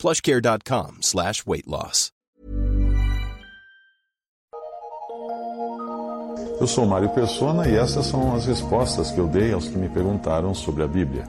plushcare.com 0.00 0.96
slash 1.02 1.42
weight 1.46 1.68
loss. 1.68 2.10
Eu 6.58 6.66
sou 6.66 6.86
Mário 6.86 7.10
Persona 7.10 7.68
e 7.68 7.76
essas 7.76 8.06
são 8.06 8.34
as 8.34 8.46
respostas 8.46 9.10
que 9.10 9.18
eu 9.18 9.26
dei 9.26 9.52
aos 9.52 9.68
que 9.68 9.76
me 9.76 9.90
perguntaram 9.90 10.54
sobre 10.54 10.82
a 10.82 10.86
Bíblia. 10.86 11.24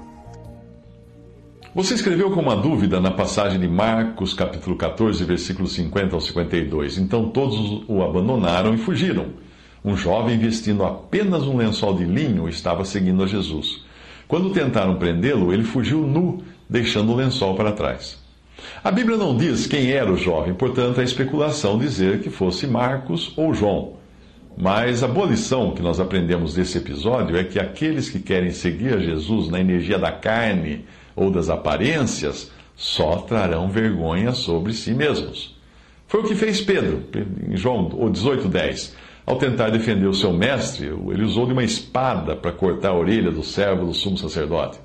Você 1.76 1.95
escreveu 1.95 2.31
com 2.31 2.39
uma 2.39 2.55
dúvida 2.55 2.99
na 3.02 3.12
passagem 3.12 3.59
de 3.59 3.67
Marcos, 3.67 4.34
capítulo 4.34 4.77
14, 4.77 5.23
versículos 5.26 5.73
50 5.73 6.15
ao 6.15 6.21
52. 6.21 6.98
Então 6.98 7.29
todos 7.29 7.84
o 7.90 8.01
abandonaram 8.01 8.73
e 8.73 8.77
fugiram. 8.77 9.27
Um 9.84 9.98
jovem 9.98 10.38
vestindo 10.38 10.85
apenas 10.85 11.43
um 11.43 11.57
lençol 11.57 11.93
de 11.95 12.05
linho 12.05 12.48
estava 12.48 12.85
seguindo 12.85 13.23
a 13.23 13.27
Jesus. 13.27 13.84
Quando 14.27 14.53
tentaram 14.53 14.95
prendê-lo, 14.95 15.51
ele 15.51 15.63
fugiu 15.63 16.07
nu, 16.07 16.41
deixando 16.70 17.12
o 17.12 17.15
lençol 17.15 17.55
para 17.55 17.73
trás. 17.73 18.20
A 18.83 18.91
Bíblia 18.91 19.17
não 19.17 19.35
diz 19.35 19.67
quem 19.67 19.91
era 19.91 20.11
o 20.11 20.17
jovem, 20.17 20.53
portanto, 20.53 21.01
é 21.01 21.03
especulação 21.03 21.77
dizer 21.77 22.21
que 22.21 22.29
fosse 22.29 22.65
Marcos 22.67 23.34
ou 23.37 23.53
João. 23.53 23.93
Mas 24.57 25.03
a 25.03 25.07
boa 25.07 25.27
lição 25.27 25.71
que 25.71 25.81
nós 25.81 25.99
aprendemos 25.99 26.53
desse 26.53 26.77
episódio 26.77 27.37
é 27.37 27.43
que 27.43 27.59
aqueles 27.59 28.09
que 28.09 28.20
querem 28.20 28.51
seguir 28.51 28.93
a 28.93 28.99
Jesus 28.99 29.49
na 29.49 29.59
energia 29.59 29.98
da 29.98 30.12
carne 30.12 30.85
ou 31.15 31.31
das 31.31 31.49
aparências 31.49 32.51
só 32.76 33.18
trarão 33.18 33.70
vergonha 33.70 34.34
sobre 34.34 34.73
si 34.73 34.93
mesmos. 34.93 35.55
Foi 36.07 36.21
o 36.21 36.23
que 36.23 36.35
fez 36.35 36.59
Pedro, 36.59 37.03
em 37.49 37.55
João 37.55 37.90
18,10. 37.90 38.93
Ao 39.25 39.37
tentar 39.37 39.70
defender 39.70 40.07
o 40.07 40.13
seu 40.13 40.34
mestre, 40.34 40.87
ele 40.87 41.23
usou 41.23 41.46
de 41.46 41.53
uma 41.53 41.63
espada 41.63 42.35
para 42.35 42.51
cortar 42.51 42.90
a 42.90 42.98
orelha 42.98 43.31
do 43.31 43.43
servo 43.43 43.85
do 43.85 43.93
sumo 43.93 44.18
sacerdote. 44.18 44.79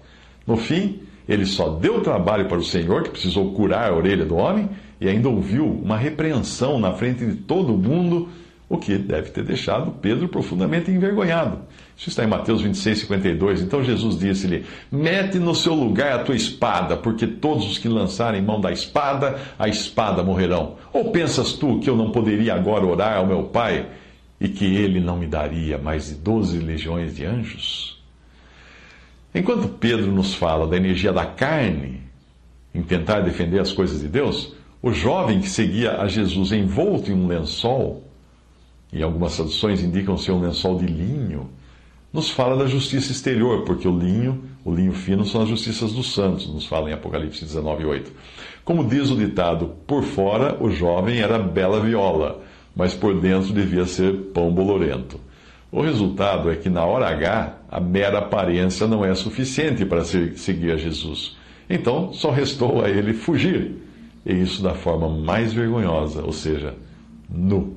No 0.47 0.57
fim, 0.57 1.01
ele 1.29 1.45
só 1.45 1.71
deu 1.71 2.01
trabalho 2.01 2.47
para 2.47 2.59
o 2.59 2.65
Senhor, 2.65 3.03
que 3.03 3.11
precisou 3.11 3.53
curar 3.53 3.91
a 3.91 3.95
orelha 3.95 4.25
do 4.25 4.37
homem, 4.37 4.69
e 5.01 5.09
ainda 5.09 5.29
ouviu 5.29 5.67
uma 5.67 5.97
repreensão 5.97 6.79
na 6.79 6.93
frente 6.93 7.25
de 7.25 7.35
todo 7.35 7.77
mundo 7.77 8.29
o 8.69 8.77
que 8.79 8.99
deve 8.99 9.31
ter 9.31 9.45
deixado 9.45 9.93
Pedro 9.93 10.29
profundamente 10.29 10.91
envergonhado. 10.91 11.61
Isso 11.97 12.09
está 12.09 12.25
em 12.25 12.27
Mateus 12.27 12.63
26, 12.63 13.01
52. 13.01 13.63
Então 13.63 13.83
Jesus 13.83 14.19
disse-lhe: 14.19 14.65
Mete 14.91 15.39
no 15.39 15.55
seu 15.55 15.75
lugar 15.75 16.13
a 16.13 16.25
tua 16.25 16.35
espada, 16.35 16.97
porque 16.97 17.27
todos 17.27 17.71
os 17.71 17.79
que 17.79 17.89
lançarem 17.89 18.43
mão 18.43 18.61
da 18.61 18.73
espada, 18.73 19.39
a 19.59 19.69
espada 19.69 20.23
morrerão. 20.23 20.77
Ou 20.93 21.11
pensas 21.11 21.53
tu 21.53 21.79
que 21.79 21.89
eu 21.89 21.97
não 21.97 22.11
poderia 22.11 22.55
agora 22.55 22.85
orar 22.85 23.17
ao 23.19 23.27
meu 23.27 23.45
Pai 23.45 23.87
e 24.41 24.49
que 24.49 24.65
ele 24.65 25.01
não 25.01 25.17
me 25.17 25.27
daria 25.27 25.79
mais 25.79 26.09
de 26.09 26.17
doze 26.17 26.59
legiões 26.59 27.15
de 27.15 27.25
anjos? 27.25 27.96
Enquanto 29.37 29.69
Pedro 29.69 30.11
nos 30.11 30.35
fala 30.35 30.67
da 30.67 30.79
energia 30.79 31.13
da 31.13 31.27
carne, 31.27 32.01
em 32.75 32.81
tentar 32.83 33.21
defender 33.21 33.61
as 33.61 33.71
coisas 33.71 34.01
de 34.01 34.09
Deus, 34.09 34.55
o 34.81 34.91
jovem 34.91 35.43
que 35.43 35.49
seguia 35.51 36.01
a 36.01 36.09
Jesus 36.09 36.53
envolto 36.53 37.11
em 37.11 37.15
um 37.15 37.27
lençol, 37.27 38.03
e 38.91 39.03
algumas 39.03 39.37
traduções 39.37 39.83
indicam 39.83 40.17
ser 40.17 40.33
um 40.33 40.41
lençol 40.41 40.79
de 40.79 40.87
linho, 40.87 41.51
nos 42.11 42.31
fala 42.31 42.57
da 42.57 42.67
justiça 42.67 43.13
exterior, 43.13 43.67
porque 43.67 43.87
o 43.87 43.99
linho, 43.99 44.43
o 44.65 44.75
linho 44.75 44.93
fino, 44.93 45.23
são 45.27 45.43
as 45.43 45.51
justiças 45.51 45.93
dos 45.93 46.15
santos, 46.15 46.47
nos 46.47 46.65
fala 46.65 46.89
em 46.89 46.95
Apocalipse 46.95 47.45
19, 47.45 47.85
8. 47.85 48.13
Como 48.65 48.89
diz 48.89 49.11
o 49.11 49.17
ditado, 49.17 49.75
por 49.87 50.03
fora 50.03 50.57
o 50.59 50.71
jovem 50.71 51.19
era 51.19 51.39
bela 51.39 51.79
viola, 51.79 52.43
mas 52.75 52.95
por 52.95 53.21
dentro 53.21 53.53
devia 53.53 53.85
ser 53.85 54.15
pão 54.33 54.51
bolorento. 54.51 55.21
O 55.71 55.83
resultado 55.83 56.51
é 56.51 56.57
que 56.57 56.69
na 56.69 56.85
hora 56.85 57.09
H, 57.09 57.59
a 57.69 57.81
mera 57.81 58.19
aparência 58.19 58.87
não 58.87 59.05
é 59.05 59.15
suficiente 59.15 59.85
para 59.85 60.05
seguir 60.05 60.73
a 60.73 60.77
Jesus. 60.77 61.37
Então, 61.69 62.13
só 62.13 62.31
restou 62.31 62.85
a 62.85 62.89
ele 62.89 63.13
fugir, 63.13 63.75
e 64.25 64.33
isso 64.33 64.63
da 64.63 64.75
forma 64.75 65.09
mais 65.09 65.53
vergonhosa, 65.53 66.23
ou 66.23 66.33
seja, 66.33 66.75
nu. 67.29 67.77